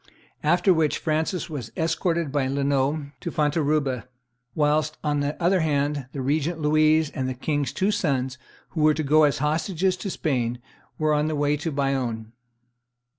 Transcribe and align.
]After 0.57 0.73
which 0.73 0.97
Francis 0.97 1.47
was 1.47 1.71
escorted 1.77 2.31
by 2.31 2.47
Lannoy 2.47 3.11
to 3.19 3.29
Fontarabia, 3.29 4.07
whilst, 4.55 4.97
on 5.03 5.19
the 5.19 5.39
other 5.39 5.59
hand, 5.59 6.07
the 6.11 6.23
regent 6.23 6.59
Louise, 6.59 7.11
and 7.11 7.29
the 7.29 7.35
king's 7.35 7.71
two 7.71 7.91
sons 7.91 8.39
who 8.69 8.81
were 8.81 8.95
to 8.95 9.03
go 9.03 9.25
as 9.25 9.37
hostages 9.37 9.95
to 9.97 10.09
Spain, 10.09 10.59
were 10.97 11.13
on 11.13 11.27
their 11.27 11.35
way 11.35 11.55
to 11.57 11.71
Bayonne. 11.71 12.31